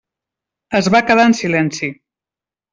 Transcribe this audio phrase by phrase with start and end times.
[0.79, 1.93] Es va quedar en silenci.